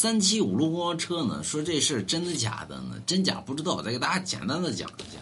[0.00, 2.94] 三七五路公交车呢，说这事儿真的假的呢？
[3.04, 5.18] 真假不知道，再给大家简单的讲一下。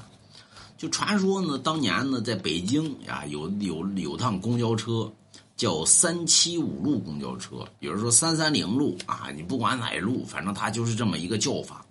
[0.76, 5.12] 就传说呢，当年呢，在北京呀，有有有趟公交车
[5.56, 11.84] 叫三七五路公交车，有人说三三零路啊，你不管哪一路，反正它就是这么一个叫法，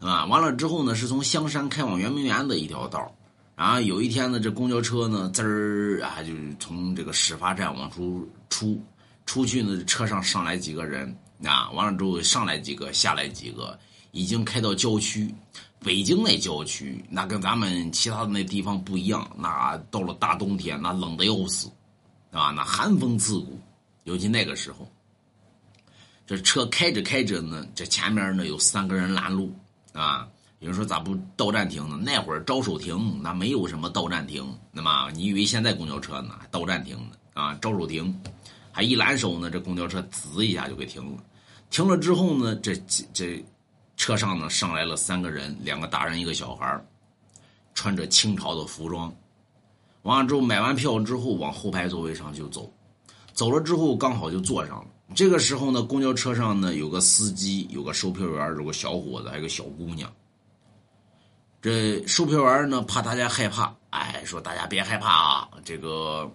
[0.00, 3.10] 啊，完了之后呢，是从香山开往圆明园的一条道
[3.56, 8.78] 然后有一天呢，这公交车呢，滋儿啊，就是从这个始发站往出出，
[9.24, 13.78] 出去呢，车上上来几个人啊，完了之后上来几个，下来几个，
[14.12, 15.34] 已经开到郊区。
[15.80, 19.30] 北京那郊区，那跟咱们其他的那地方不一样。
[19.36, 21.68] 那到了大冬天，那冷的要死，
[22.30, 23.58] 啊，那寒风刺骨。
[24.04, 24.90] 尤其那个时候，
[26.26, 29.54] 这车开着开着呢，这前面呢有三个人拦路，
[29.92, 30.26] 啊，
[30.60, 31.98] 有人说咋不到站停呢？
[32.02, 36.34] 那会儿招手停，那没有什么到站停，那么你以为现在公交车呢？
[36.50, 37.16] 到站停呢？
[37.34, 38.18] 啊，招手停，
[38.74, 41.22] 还一拦手呢，这公交车滋一下就给停了。
[41.70, 42.74] 停了之后呢，这
[43.14, 43.42] 这。
[43.96, 46.84] 车上呢上来了三个人，两个大人一个小孩
[47.74, 49.14] 穿着清朝的服装。
[50.02, 52.68] 完了之后买完票之后往后排座位上就走，
[53.32, 54.86] 走了之后刚好就坐上了。
[55.14, 60.12] 这个时候呢，公交车上呢有个司机，有个售票员，有个小伙子，还有个小姑娘。
[61.62, 66.28] 这售票员呢怕大家害怕，哎，说大家别害怕啊，这个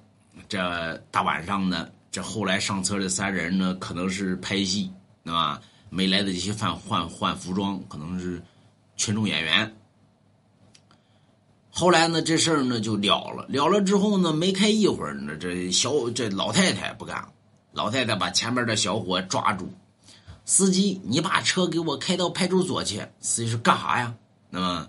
[0.47, 4.91] 这大晚上的，这后来上车的三人呢可能是拍戏，
[5.23, 5.61] 对吧？
[5.91, 8.41] 没来得及换换换服装，可能是
[8.95, 9.75] 群众演员。
[11.71, 13.45] 后来呢，这事儿呢就了了。
[13.47, 17.29] 了了之后呢，没开一会儿呢，这小这老太太不干了，
[17.71, 19.71] 老太太把前面的小伙抓住，
[20.45, 23.01] 司机，你把车给我开到派出所去。
[23.19, 24.13] 司机说干啥呀？
[24.49, 24.87] 那么，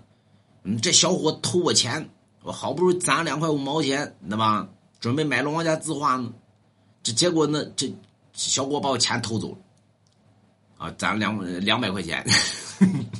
[0.63, 2.09] 嗯，这小伙偷我钱，
[2.43, 4.67] 我好不容易攒两块五毛钱，那么
[4.99, 6.31] 准备买龙王家字画呢，
[7.03, 7.91] 这结果呢，这
[8.33, 9.57] 小伙把我钱偷走了。
[10.77, 12.25] 啊，攒了两两百块钱，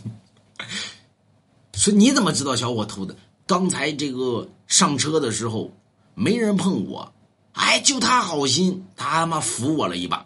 [1.74, 3.16] 说你怎么知道小伙偷的？
[3.46, 5.72] 刚才这个上车的时候
[6.16, 7.14] 没人碰我，
[7.54, 10.26] 哎，就他好心，他他妈扶我了一把，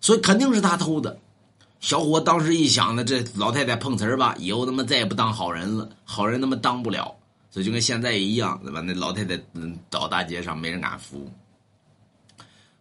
[0.00, 1.18] 所以肯定是他偷的。
[1.80, 7.12] 小伙当时一想呢，这老太太碰瓷儿吧，以后他妈再也不当好人了，好人他妈当不了，
[7.50, 8.80] 所以就跟现在一样，对吧？
[8.80, 11.28] 那老太太嗯，倒大街上没人敢扶。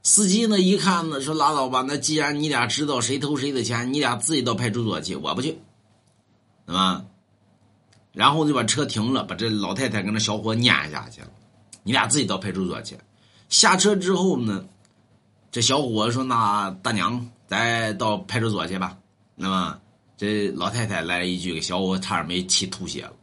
[0.04, 1.84] 司机呢一看呢，说拉倒吧。
[1.88, 5.58] 那既然你俩知道谁偷谁的钱，你俩自己到派出所去，我不去，
[6.66, 7.06] 对吧？
[8.12, 11.28] 然后就把车停了，把这老太太跟那小伙撵下去了。
[11.84, 12.98] 你俩自己到派出所去。
[13.50, 14.66] 下车之后呢，
[15.52, 18.98] 这小伙说：“那大娘，咱到派出所去吧。”
[19.36, 19.80] 那么
[20.18, 23.14] 这老太太来了一句，给小伙差点没气吐血了。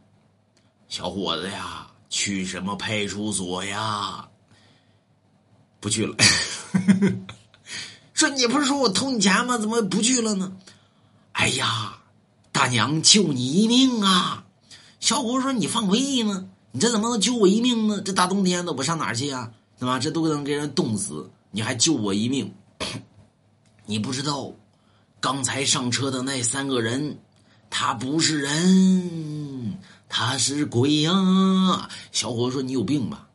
[0.89, 4.27] 小伙子呀，去什么派出所呀？
[5.79, 6.15] 不去了。
[8.13, 9.57] 说你不是说我偷你钱吗？
[9.57, 10.53] 怎么不去了呢？
[11.33, 11.97] 哎呀，
[12.51, 14.43] 大娘救你一命啊！
[14.99, 16.47] 小伙说：“你放屁呢？
[16.71, 17.99] 你这怎么能救我一命呢？
[18.01, 19.51] 这大冬天的，我上哪儿去呀？
[19.79, 19.97] 对吧？
[19.97, 22.53] 这都能给人冻死，你还救我一命？
[23.87, 24.53] 你不知道，
[25.19, 27.17] 刚才上车的那三个人，
[27.71, 29.77] 他不是人，
[30.07, 33.27] 他是鬼呀！”小伙说：“你有病吧？”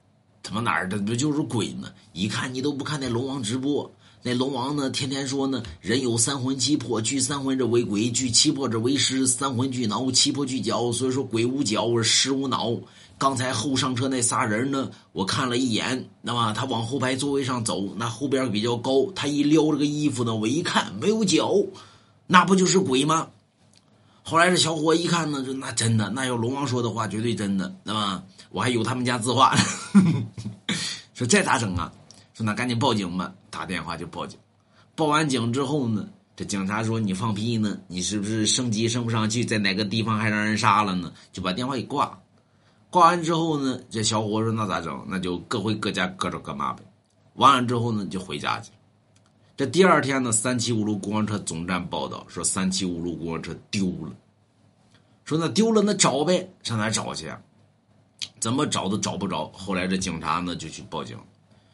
[0.49, 1.89] 他妈哪儿的不就是鬼呢？
[2.13, 3.91] 一看你都不看那龙王直播，
[4.23, 12.73] 那龙王呢天天说呢，人有三魂七魄，聚三魂者为鬼，聚七魄者为尸，三魂聚脑，七魄聚脚，所以说鬼无脚，我尸无脑。
[13.19, 21.53] 刚才后上车那仨人呢，我看了一眼，那么他往后排座位上走，那后边比较高，他一撩这个衣服呢，我一看没有脚，
[22.29, 23.27] 那不就是鬼吗？
[24.23, 28.23] 后来这小伙一看呢，就那真的，那要龙王说的话绝对真的，那么。
[28.53, 29.55] 我还有他们家字画，
[31.15, 31.93] 说这咋整啊？
[32.35, 34.39] 说那赶紧报警吧，打电话就报警。
[34.95, 41.13] 报完警之后呢，这警察说你放屁呢，你是不是升级升不上去，在哪个地方还让人杀了呢？
[41.33, 42.19] 就把电话给挂。
[42.91, 45.05] 挂完之后呢，这小伙说那咋整？
[45.09, 46.83] 那就各回各家各找各妈呗。
[47.35, 48.71] 完了之后呢，就回家去。
[49.57, 54.13] 这第二天呢，三七五路公交车总站报道说三七五路公交车丢了。
[55.25, 57.33] 说那丢了那找呗，上哪找去？
[58.47, 61.19] 怎么找都找不着，后来这警察呢就去报警，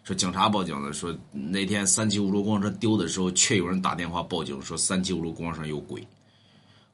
[0.05, 6.03] 说警察报警了，说那天三七五路公交车丢的时候，确有人打电话报警说三七五路公交车有鬼。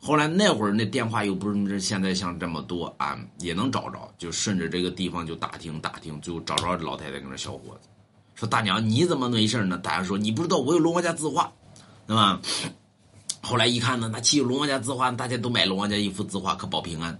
[0.00, 7.88] 后来那会儿那电话又不是现在像这么多啊，也能找着，就顺着这个地方就打听打听，最后找着老太太跟那小伙子，
[8.34, 9.78] 说大娘你怎么没事呢？
[9.78, 11.52] 大家说你不知道我有龙王家字画，
[12.04, 12.40] 对吧？
[13.40, 17.16] 后来一看呢，那既有龙王家字画，大家都买龙王家一幅字画，可保平安。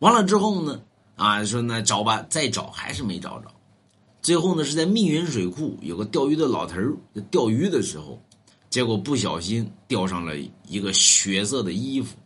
[0.00, 0.82] 完了之后呢，
[1.16, 3.50] 啊，说那找吧，再找还是没找着。
[4.20, 6.96] 最后呢，是在密云水库有个钓鱼的老头儿，
[7.30, 8.20] 钓鱼的时候，
[8.68, 10.34] 结果不小心钓上了
[10.66, 12.16] 一个血色的衣服。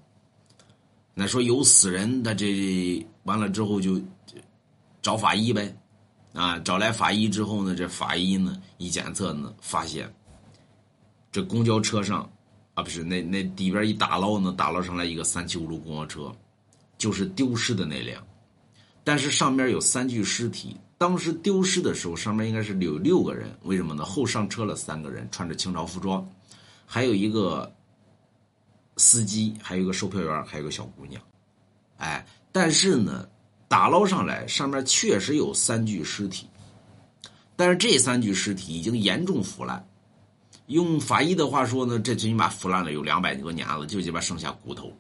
[1.15, 4.01] 那说有死人，他这完了之后就
[5.03, 5.77] 找法医呗，
[6.33, 10.13] 啊，找来法医之后呢，这法医呢一检测呢，发现
[11.31, 12.29] 这公交车上
[12.75, 16.33] 啊，不是那那底边一打捞呢，打捞上来一个三七五路公交车，
[16.99, 18.25] 就是丢失的那辆，
[19.03, 20.77] 但是上面有三具尸体。
[20.99, 24.05] 当时丢失的时候，上面应该是有六个人，为什么呢？
[24.05, 26.27] 后上车了三个人，穿着清朝服装，
[26.87, 27.73] 还有一个。
[28.97, 31.21] 司机，还有一个售票员，还有个小姑娘，
[31.97, 33.29] 哎，但是呢，
[33.67, 36.47] 打捞上来上面确实有三具尸体，
[37.57, 39.85] 但是这三具尸体已经严重腐烂，
[40.67, 44.97] 用法医的话说呢，这最起码腐烂了有两百多年了，就鸡巴剩下骨头。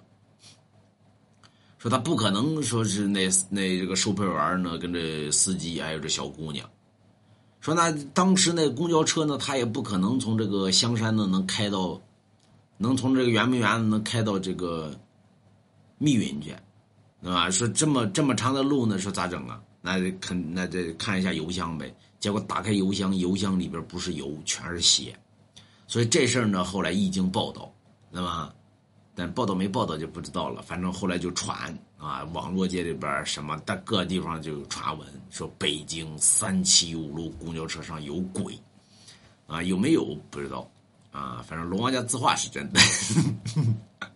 [1.85, 6.67] 说他不可能说是那那这个售票员呢，跟这司机还有这小姑娘，
[7.61, 12.01] 说那当时那公交车呢，他也不可能从这个香山呢能开到。
[12.79, 14.99] 能从这个圆明园能开到这个
[15.99, 16.57] 密云去，
[17.23, 17.51] 对吧？
[17.51, 19.61] 说这么这么长的路呢，说咋整啊？
[19.83, 21.95] 那肯那得看一下油箱呗。
[22.19, 25.15] 结果打开油箱，油箱里边不是油，全是血。
[25.87, 27.71] 所以这事儿呢，后来一经报道，
[28.11, 28.53] 那么
[29.15, 30.63] 但报道没报道就不知道了。
[30.63, 38.59] 反正后来就传啊，网络界里边什么但各地方就有传闻说北京三七五路公交车上有鬼，
[39.47, 40.69] 啊，有没有不知道。
[41.13, 42.81] 啊，反正龙王家字画是真的。